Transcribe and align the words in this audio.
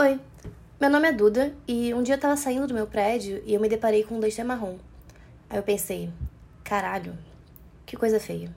Oi, 0.00 0.18
meu 0.80 0.88
nome 0.88 1.08
é 1.08 1.12
Duda 1.12 1.52
e 1.68 1.92
um 1.92 2.02
dia 2.02 2.14
eu 2.14 2.18
tava 2.18 2.34
saindo 2.34 2.66
do 2.66 2.72
meu 2.72 2.86
prédio 2.86 3.42
e 3.44 3.52
eu 3.52 3.60
me 3.60 3.68
deparei 3.68 4.02
com 4.02 4.14
um 4.14 4.20
Duster 4.20 4.46
marrom. 4.46 4.78
Aí 5.50 5.58
eu 5.58 5.62
pensei, 5.62 6.08
caralho, 6.64 7.12
que 7.84 7.98
coisa 7.98 8.18
feia. 8.18 8.50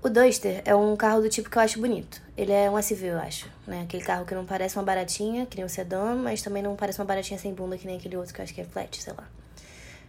O 0.00 0.08
Duster 0.08 0.62
é 0.64 0.72
um 0.72 0.94
carro 0.94 1.20
do 1.20 1.28
tipo 1.28 1.50
que 1.50 1.58
eu 1.58 1.62
acho 1.62 1.80
bonito. 1.80 2.22
Ele 2.36 2.52
é 2.52 2.70
um 2.70 2.80
SUV, 2.80 3.06
eu 3.06 3.18
acho, 3.18 3.50
né? 3.66 3.82
Aquele 3.82 4.04
carro 4.04 4.24
que 4.24 4.36
não 4.36 4.46
parece 4.46 4.76
uma 4.76 4.84
baratinha, 4.84 5.46
que 5.46 5.56
nem 5.56 5.66
um 5.66 5.68
sedã, 5.68 6.14
mas 6.14 6.42
também 6.42 6.62
não 6.62 6.76
parece 6.76 7.00
uma 7.00 7.04
baratinha 7.04 7.40
sem 7.40 7.52
bunda, 7.52 7.76
que 7.76 7.84
nem 7.84 7.96
aquele 7.96 8.16
outro 8.16 8.32
que 8.32 8.40
eu 8.40 8.44
acho 8.44 8.54
que 8.54 8.60
é 8.60 8.64
flat, 8.64 9.02
sei 9.02 9.14
lá. 9.14 9.28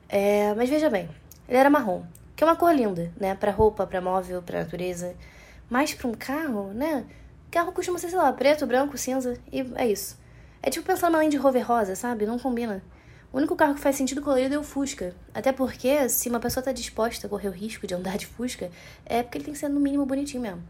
É, 0.07 0.53
mas 0.53 0.69
veja 0.69 0.87
bem, 0.87 1.09
ele 1.49 1.57
era 1.57 1.67
marrom, 1.71 2.03
que 2.35 2.43
é 2.43 2.47
uma 2.47 2.55
cor 2.55 2.75
linda, 2.75 3.11
né? 3.19 3.33
Pra 3.33 3.49
roupa, 3.49 3.87
pra 3.87 4.01
móvel, 4.01 4.43
pra 4.43 4.59
natureza. 4.59 5.15
Mas 5.67 5.95
pra 5.95 6.07
um 6.07 6.13
carro, 6.13 6.71
né? 6.73 7.07
Carro 7.49 7.71
costuma 7.71 7.97
ser, 7.97 8.09
sei 8.09 8.19
lá, 8.19 8.31
preto, 8.31 8.67
branco, 8.67 8.99
cinza, 8.99 9.35
e 9.51 9.61
é 9.73 9.87
isso. 9.87 10.26
É 10.67 10.69
tipo 10.69 10.85
pensar 10.85 11.09
numa 11.09 11.23
Land 11.23 11.37
Rover 11.37 11.65
rosa, 11.65 11.95
sabe? 11.95 12.25
Não 12.25 12.37
combina. 12.37 12.83
O 13.31 13.37
único 13.37 13.55
carro 13.55 13.73
que 13.73 13.79
faz 13.79 13.95
sentido 13.95 14.21
colorido 14.21 14.53
é 14.53 14.57
o 14.59 14.63
Fusca. 14.63 15.15
Até 15.33 15.53
porque, 15.53 16.09
se 16.09 16.27
uma 16.27 16.41
pessoa 16.41 16.61
tá 16.61 16.73
disposta 16.73 17.25
a 17.25 17.29
correr 17.29 17.47
o 17.47 17.53
risco 17.53 17.87
de 17.87 17.93
andar 17.93 18.17
de 18.17 18.27
Fusca, 18.27 18.69
é 19.05 19.23
porque 19.23 19.37
ele 19.37 19.45
tem 19.45 19.53
que 19.53 19.59
ser 19.61 19.69
no 19.69 19.79
mínimo 19.79 20.05
bonitinho 20.05 20.43
mesmo. 20.43 20.61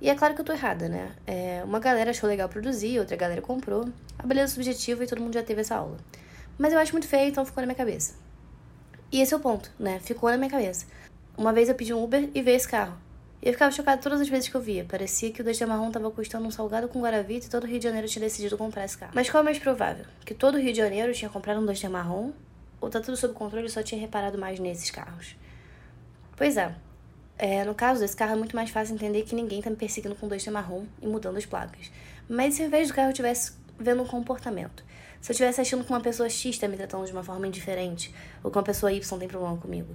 E 0.00 0.08
é 0.08 0.14
claro 0.14 0.32
que 0.32 0.42
eu 0.42 0.44
tô 0.44 0.52
errada, 0.52 0.88
né? 0.88 1.10
É, 1.26 1.60
uma 1.64 1.80
galera 1.80 2.12
achou 2.12 2.28
legal 2.28 2.48
produzir, 2.48 3.00
outra 3.00 3.16
galera 3.16 3.42
comprou. 3.42 3.88
A 4.16 4.24
beleza 4.24 4.54
subjetiva 4.54 5.02
e 5.02 5.08
todo 5.08 5.20
mundo 5.20 5.34
já 5.34 5.42
teve 5.42 5.60
essa 5.62 5.74
aula. 5.74 5.96
Mas 6.56 6.72
eu 6.72 6.78
acho 6.78 6.92
muito 6.92 7.08
feio, 7.08 7.28
então 7.28 7.44
ficou 7.44 7.60
na 7.62 7.66
minha 7.66 7.74
cabeça. 7.74 8.14
E 9.10 9.20
esse 9.20 9.34
é 9.34 9.36
o 9.36 9.40
ponto, 9.40 9.72
né? 9.76 9.98
Ficou 9.98 10.30
na 10.30 10.36
minha 10.36 10.50
cabeça. 10.50 10.86
Uma 11.36 11.52
vez 11.52 11.68
eu 11.68 11.74
pedi 11.74 11.92
um 11.92 12.00
Uber 12.00 12.30
e 12.32 12.42
veio 12.42 12.56
esse 12.56 12.68
carro. 12.68 12.96
E 13.42 13.48
eu 13.48 13.52
ficava 13.52 13.70
chocada 13.70 14.00
todas 14.00 14.20
as 14.20 14.28
vezes 14.28 14.48
que 14.48 14.54
eu 14.54 14.60
via. 14.60 14.84
Parecia 14.84 15.30
que 15.30 15.40
o 15.40 15.44
Duster 15.44 15.68
marrom 15.68 15.90
tava 15.90 16.10
custando 16.10 16.46
um 16.46 16.50
salgado 16.50 16.88
com 16.88 17.00
Guaravita 17.00 17.46
e 17.46 17.50
todo 17.50 17.64
o 17.64 17.66
Rio 17.66 17.78
de 17.78 17.84
Janeiro 17.84 18.08
tinha 18.08 18.24
decidido 18.24 18.56
comprar 18.56 18.84
esse 18.84 18.96
carro. 18.96 19.12
Mas 19.14 19.28
qual 19.28 19.42
é 19.42 19.44
mais 19.44 19.58
provável? 19.58 20.04
Que 20.24 20.34
todo 20.34 20.56
o 20.56 20.58
Rio 20.58 20.72
de 20.72 20.78
Janeiro 20.78 21.12
tinha 21.12 21.28
comprado 21.28 21.60
um 21.60 21.66
Duster 21.66 21.90
marrom? 21.90 22.32
Ou 22.80 22.90
tá 22.90 23.00
tudo 23.00 23.16
sob 23.16 23.34
controle 23.34 23.66
e 23.66 23.70
só 23.70 23.82
tinha 23.82 24.00
reparado 24.00 24.38
mais 24.38 24.58
nesses 24.58 24.90
carros? 24.90 25.36
Pois 26.36 26.56
é. 26.56 26.74
é. 27.38 27.64
No 27.64 27.74
caso 27.74 28.00
desse 28.00 28.16
carro 28.16 28.32
é 28.32 28.36
muito 28.36 28.56
mais 28.56 28.70
fácil 28.70 28.94
entender 28.94 29.22
que 29.22 29.34
ninguém 29.34 29.60
tá 29.60 29.70
me 29.70 29.76
perseguindo 29.76 30.14
com 30.14 30.28
Duster 30.28 30.52
marrom 30.52 30.84
e 31.00 31.06
mudando 31.06 31.36
as 31.36 31.46
placas. 31.46 31.90
Mas 32.28 32.54
se 32.54 32.62
ao 32.62 32.68
invés 32.68 32.88
do 32.88 32.94
carro 32.94 33.10
eu 33.10 33.14
tivesse 33.14 33.52
vendo 33.78 34.02
um 34.02 34.06
comportamento. 34.06 34.82
Se 35.20 35.30
eu 35.30 35.34
estivesse 35.34 35.60
achando 35.60 35.84
que 35.84 35.90
uma 35.90 36.00
pessoa 36.00 36.28
X 36.28 36.58
tá 36.58 36.68
me 36.68 36.76
tratando 36.76 37.04
de 37.04 37.12
uma 37.12 37.22
forma 37.22 37.46
indiferente, 37.46 38.14
ou 38.42 38.50
que 38.50 38.56
uma 38.56 38.64
pessoa 38.64 38.92
Y 38.92 39.18
tem 39.18 39.28
problema 39.28 39.56
comigo 39.56 39.94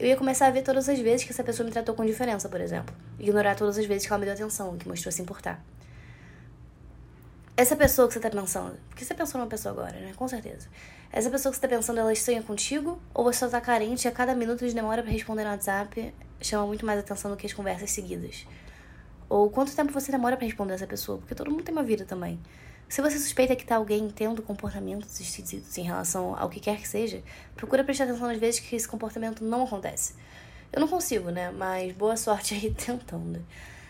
eu 0.00 0.06
ia 0.06 0.16
começar 0.16 0.46
a 0.46 0.50
ver 0.50 0.62
todas 0.62 0.88
as 0.88 0.98
vezes 0.98 1.24
que 1.24 1.30
essa 1.30 1.44
pessoa 1.44 1.66
me 1.66 1.70
tratou 1.70 1.94
com 1.94 2.06
diferença, 2.06 2.48
por 2.48 2.58
exemplo. 2.58 2.94
Ignorar 3.18 3.54
todas 3.54 3.76
as 3.76 3.84
vezes 3.84 4.06
que 4.06 4.12
ela 4.12 4.18
me 4.18 4.24
deu 4.24 4.32
atenção, 4.32 4.78
que 4.78 4.88
mostrou 4.88 5.12
se 5.12 5.20
importar. 5.20 5.62
Essa 7.54 7.76
pessoa 7.76 8.08
que 8.08 8.14
você 8.14 8.20
tá 8.20 8.30
pensando, 8.30 8.78
porque 8.88 9.04
você 9.04 9.12
pensou 9.12 9.38
numa 9.38 9.50
pessoa 9.50 9.74
agora, 9.74 10.00
né? 10.00 10.14
Com 10.16 10.26
certeza. 10.26 10.68
Essa 11.12 11.28
pessoa 11.28 11.52
que 11.52 11.58
você 11.58 11.60
tá 11.60 11.68
pensando, 11.68 12.00
ela 12.00 12.10
estranha 12.14 12.42
contigo? 12.42 12.98
Ou 13.12 13.24
você 13.24 13.40
só 13.40 13.48
tá 13.50 13.60
carente 13.60 14.06
e 14.06 14.08
a 14.08 14.10
cada 14.10 14.34
minuto 14.34 14.66
de 14.66 14.72
demora 14.72 15.02
para 15.02 15.12
responder 15.12 15.44
no 15.44 15.50
WhatsApp 15.50 16.14
chama 16.40 16.66
muito 16.66 16.86
mais 16.86 16.98
atenção 16.98 17.30
do 17.30 17.36
que 17.36 17.44
as 17.44 17.52
conversas 17.52 17.90
seguidas? 17.90 18.46
Ou 19.28 19.50
quanto 19.50 19.76
tempo 19.76 19.92
você 19.92 20.10
demora 20.10 20.34
para 20.34 20.46
responder 20.46 20.72
essa 20.72 20.86
pessoa? 20.86 21.18
Porque 21.18 21.34
todo 21.34 21.50
mundo 21.50 21.62
tem 21.62 21.74
uma 21.74 21.82
vida 21.82 22.06
também. 22.06 22.40
Se 22.90 23.00
você 23.00 23.20
suspeita 23.20 23.54
que 23.54 23.64
tá 23.64 23.76
alguém 23.76 24.10
tendo 24.10 24.42
comportamentos 24.42 25.20
esquisitos 25.20 25.78
em 25.78 25.82
relação 25.82 26.36
ao 26.36 26.50
que 26.50 26.58
quer 26.58 26.76
que 26.76 26.88
seja, 26.88 27.22
procura 27.54 27.84
prestar 27.84 28.02
atenção 28.02 28.26
nas 28.26 28.36
vezes 28.36 28.58
que 28.58 28.74
esse 28.74 28.88
comportamento 28.88 29.44
não 29.44 29.62
acontece. 29.62 30.16
Eu 30.72 30.80
não 30.80 30.88
consigo, 30.88 31.30
né? 31.30 31.52
Mas 31.52 31.92
boa 31.92 32.16
sorte 32.16 32.52
aí 32.52 32.74
tentando. 32.74 33.46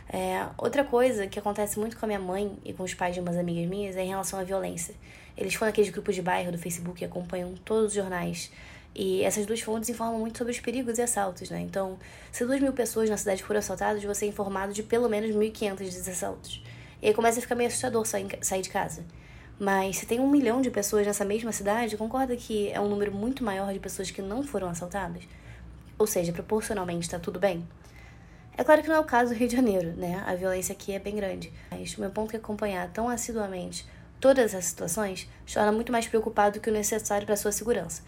É, 0.07 0.47
outra 0.59 0.85
coisa 0.85 1.27
que 1.27 1.39
acontece 1.39 1.79
muito 1.79 1.97
com 1.97 2.05
a 2.05 2.09
minha 2.09 2.19
mãe 2.19 2.59
e 2.63 2.75
com 2.75 2.83
os 2.83 2.93
pais 2.93 3.15
de 3.15 3.23
umas 3.23 3.39
amigas 3.39 3.67
minhas 3.71 3.97
é 3.97 4.05
em 4.05 4.09
relação 4.09 4.39
à 4.39 4.45
violência. 4.45 4.95
Eles 5.35 5.55
foram 5.55 5.71
naqueles 5.71 5.89
grupos 5.89 6.15
de 6.15 6.21
bairro 6.21 6.53
do 6.53 6.59
Facebook 6.59 7.03
e 7.03 7.07
acompanham 7.07 7.55
todos 7.65 7.87
os 7.87 7.95
jornais. 7.95 8.53
E 8.95 9.23
essas 9.23 9.47
duas 9.47 9.63
fontes 9.63 9.89
informam 9.89 10.19
muito 10.19 10.37
sobre 10.37 10.53
os 10.53 10.61
perigos 10.61 10.99
e 10.99 11.03
assaltos, 11.03 11.49
né? 11.49 11.59
Então, 11.63 11.99
se 12.31 12.45
duas 12.45 12.61
mil 12.61 12.75
pessoas 12.75 13.09
na 13.09 13.17
cidade 13.17 13.43
foram 13.43 13.61
assaltadas, 13.61 14.05
você 14.05 14.27
é 14.27 14.29
informado 14.29 14.75
de 14.75 14.83
pelo 14.83 15.09
menos 15.09 15.35
1.500 15.35 15.77
desassaltos. 15.79 16.63
E 17.03 17.09
aí 17.09 17.15
começa 17.15 17.39
a 17.39 17.43
ficar 17.43 17.55
meio 17.55 17.69
assustador 17.69 18.07
sair, 18.07 18.63
de 18.63 18.69
casa. 18.69 19.05
Mas 19.59 19.99
se 19.99 20.07
tem 20.07 20.21
um 20.21 20.29
milhão 20.29 20.61
de 20.61 20.71
pessoas 20.71 21.07
nessa 21.07 21.25
mesma 21.25 21.53
cidade, 21.53 21.97
concorda 21.97 22.37
que 22.37 22.71
é 22.71 22.81
um 22.81 22.89
número 22.89 23.13
muito 23.13 23.45
maior 23.45 23.73
de 23.73 23.79
pessoas 23.79 24.11
que 24.11 24.23
não 24.23 24.43
foram 24.43 24.69
assaltadas? 24.69 25.23
Ou 25.99 26.07
seja, 26.07 26.33
proporcionalmente 26.33 27.03
está 27.03 27.19
tudo 27.19 27.39
bem? 27.39 27.67
É 28.57 28.65
claro 28.65 28.83
que 28.83 28.89
não 28.89 28.97
é 28.97 29.01
o 29.01 29.05
caso 29.05 29.33
do 29.33 29.39
Rio 29.39 29.49
de 29.49 29.57
Janeiro, 29.57 29.95
né? 29.97 30.23
A 30.27 30.35
violência 30.35 30.73
aqui 30.73 30.93
é 30.93 30.99
bem 30.99 31.17
grande. 31.17 31.53
Mas 31.71 31.97
o 31.97 32.01
meu 32.01 32.11
ponto 32.11 32.29
é 32.29 32.31
que 32.33 32.37
acompanhar 32.37 32.89
tão 32.91 33.09
assiduamente 33.09 33.87
todas 34.21 34.55
as 34.55 34.67
situações 34.67 35.29
torna 35.53 35.73
muito 35.73 35.91
mais 35.91 36.07
preocupado 36.07 36.59
do 36.59 36.63
que 36.63 36.69
o 36.69 36.73
necessário 36.73 37.27
para 37.27 37.37
sua 37.37 37.53
segurança. 37.53 38.03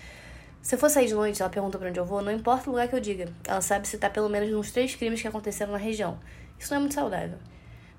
Se 0.60 0.74
eu 0.74 0.78
for 0.78 0.90
sair 0.90 1.06
de 1.06 1.14
noite, 1.14 1.42
ela 1.42 1.50
pergunta 1.50 1.78
para 1.78 1.88
onde 1.88 1.98
eu 1.98 2.04
vou, 2.04 2.22
não 2.22 2.30
importa 2.30 2.68
o 2.68 2.72
lugar 2.72 2.86
que 2.86 2.94
eu 2.94 3.00
diga. 3.00 3.28
Ela 3.44 3.60
sabe 3.60 3.88
se 3.88 3.98
tá 3.98 4.08
pelo 4.08 4.28
menos 4.28 4.50
nos 4.50 4.70
três 4.70 4.94
crimes 4.94 5.20
que 5.20 5.26
aconteceram 5.26 5.72
na 5.72 5.78
região. 5.78 6.20
Isso 6.58 6.70
não 6.70 6.76
é 6.76 6.80
muito 6.80 6.94
saudável, 6.94 7.38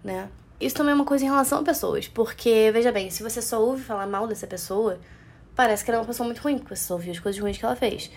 né? 0.03 0.29
Isso 0.65 0.75
também 0.75 0.93
é 0.93 0.95
uma 0.95 1.05
coisa 1.05 1.25
em 1.25 1.27
relação 1.27 1.59
a 1.59 1.63
pessoas, 1.63 2.07
porque, 2.07 2.71
veja 2.71 2.91
bem, 2.91 3.09
se 3.09 3.21
você 3.21 3.41
só 3.41 3.61
ouve 3.61 3.83
falar 3.83 4.07
mal 4.07 4.25
dessa 4.27 4.47
pessoa, 4.47 4.97
parece 5.55 5.83
que 5.83 5.91
ela 5.91 5.97
é 5.97 6.01
uma 6.01 6.07
pessoa 6.07 6.25
muito 6.25 6.41
ruim, 6.41 6.57
porque 6.57 6.75
você 6.75 6.83
só 6.83 6.93
ouviu 6.93 7.11
as 7.11 7.19
coisas 7.19 7.41
ruins 7.41 7.57
que 7.57 7.65
ela 7.65 7.75
fez. 7.75 8.09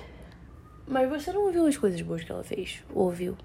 Mas 0.87 1.09
você 1.09 1.33
não 1.33 1.47
ouviu 1.47 1.67
as 1.67 1.77
coisas 1.77 2.01
boas 2.03 2.23
que 2.23 2.31
ela 2.31 2.45
fez, 2.45 2.85
ouviu? 2.95 3.37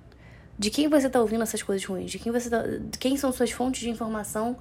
De 0.57 0.69
quem 0.69 0.87
você 0.87 1.09
tá 1.09 1.19
ouvindo 1.19 1.41
essas 1.41 1.63
coisas 1.63 1.83
ruins? 1.83 2.11
De 2.11 2.19
quem 2.19 2.31
você 2.31 2.47
tá... 2.47 2.63
Quem 2.99 3.17
são 3.17 3.31
suas 3.31 3.49
fontes 3.49 3.81
de 3.81 3.89
informação 3.89 4.57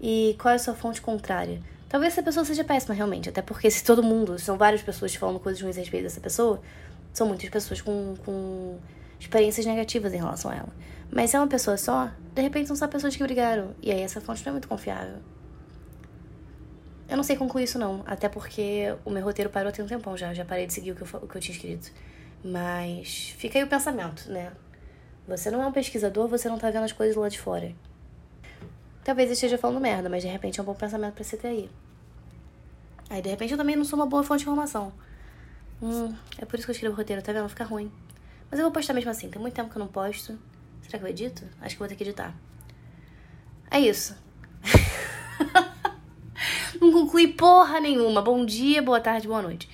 e 0.00 0.34
qual 0.40 0.50
é 0.50 0.56
a 0.56 0.58
sua 0.58 0.74
fonte 0.74 1.00
contrária? 1.00 1.60
Talvez 1.88 2.12
essa 2.12 2.22
pessoa 2.24 2.44
seja 2.44 2.64
péssima 2.64 2.92
realmente, 2.92 3.28
até 3.28 3.40
porque 3.40 3.70
se 3.70 3.84
todo 3.84 4.02
mundo, 4.02 4.36
são 4.40 4.58
várias 4.58 4.82
pessoas 4.82 5.14
falando 5.14 5.38
coisas 5.38 5.62
ruins 5.62 5.76
a 5.76 5.80
respeito 5.80 6.02
dessa 6.02 6.20
pessoa, 6.20 6.60
são 7.12 7.28
muitas 7.28 7.48
pessoas 7.48 7.80
com, 7.80 8.16
com 8.24 8.76
experiências 9.20 9.64
negativas 9.64 10.12
em 10.12 10.16
relação 10.16 10.50
a 10.50 10.56
ela. 10.56 10.72
Mas 11.14 11.30
se 11.30 11.36
é 11.36 11.38
uma 11.38 11.46
pessoa 11.46 11.76
só, 11.76 12.10
de 12.34 12.42
repente 12.42 12.66
são 12.66 12.74
só 12.74 12.88
pessoas 12.88 13.14
que 13.14 13.22
brigaram. 13.22 13.72
E 13.80 13.92
aí 13.92 14.00
essa 14.00 14.20
fonte 14.20 14.44
não 14.44 14.50
é 14.50 14.52
muito 14.54 14.66
confiável. 14.66 15.18
Eu 17.08 17.16
não 17.16 17.22
sei 17.22 17.36
concluir 17.36 17.62
isso 17.64 17.78
não, 17.78 18.02
até 18.04 18.28
porque 18.28 18.92
o 19.04 19.10
meu 19.10 19.22
roteiro 19.22 19.48
parou 19.48 19.70
tem 19.70 19.84
um 19.84 19.86
tempão 19.86 20.16
já, 20.16 20.34
já 20.34 20.44
parei 20.44 20.66
de 20.66 20.72
seguir 20.72 20.90
o 20.90 20.96
que 20.96 21.02
eu, 21.02 21.20
o 21.22 21.28
que 21.28 21.36
eu 21.36 21.40
tinha 21.40 21.54
escrito. 21.54 21.92
Mas 22.42 23.32
fica 23.38 23.56
aí 23.56 23.64
o 23.64 23.68
pensamento, 23.68 24.28
né? 24.28 24.50
Você 25.28 25.52
não 25.52 25.62
é 25.62 25.66
um 25.68 25.72
pesquisador, 25.72 26.26
você 26.26 26.48
não 26.48 26.58
tá 26.58 26.68
vendo 26.68 26.82
as 26.82 26.90
coisas 26.90 27.14
lá 27.14 27.28
de 27.28 27.38
fora. 27.38 27.72
Talvez 29.04 29.28
eu 29.28 29.34
esteja 29.34 29.56
falando 29.56 29.80
merda, 29.80 30.08
mas 30.08 30.24
de 30.24 30.28
repente 30.28 30.58
é 30.58 30.62
um 30.64 30.66
bom 30.66 30.74
pensamento 30.74 31.14
pra 31.14 31.22
você 31.22 31.36
ter 31.36 31.46
aí. 31.46 31.70
Aí 33.08 33.22
de 33.22 33.28
repente 33.28 33.52
eu 33.52 33.58
também 33.58 33.76
não 33.76 33.84
sou 33.84 33.96
uma 33.96 34.06
boa 34.06 34.24
fonte 34.24 34.40
de 34.40 34.46
informação. 34.46 34.92
Hum, 35.80 36.12
é 36.38 36.44
por 36.44 36.58
isso 36.58 36.66
que 36.66 36.72
eu 36.72 36.74
escrevo 36.74 36.96
roteiro, 36.96 37.22
tá 37.22 37.32
vendo? 37.32 37.48
Fica 37.48 37.62
ruim. 37.62 37.92
Mas 38.50 38.58
eu 38.58 38.64
vou 38.64 38.72
postar 38.72 38.94
mesmo 38.94 39.12
assim, 39.12 39.30
tem 39.30 39.40
muito 39.40 39.54
tempo 39.54 39.70
que 39.70 39.76
eu 39.76 39.80
não 39.80 39.88
posto. 39.88 40.36
Será 40.86 40.98
que 40.98 41.04
eu 41.04 41.08
edito? 41.08 41.42
Acho 41.60 41.74
que 41.74 41.78
vou 41.78 41.88
ter 41.88 41.96
que 41.96 42.04
editar. 42.04 42.34
É 43.70 43.80
isso. 43.80 44.16
não 46.80 46.92
concluí 46.92 47.28
porra 47.28 47.80
nenhuma. 47.80 48.22
Bom 48.22 48.44
dia, 48.44 48.82
boa 48.82 49.00
tarde, 49.00 49.26
boa 49.26 49.42
noite. 49.42 49.68